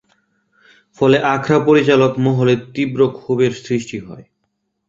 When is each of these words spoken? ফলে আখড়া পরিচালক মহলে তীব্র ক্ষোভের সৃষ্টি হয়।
ফলে 0.97 1.17
আখড়া 1.33 1.59
পরিচালক 1.67 2.11
মহলে 2.17 2.53
তীব্র 2.73 2.99
ক্ষোভের 3.17 3.53
সৃষ্টি 3.63 3.97
হয়। 3.99 4.25